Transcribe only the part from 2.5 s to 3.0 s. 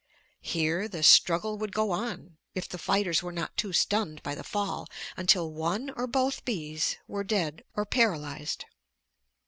if the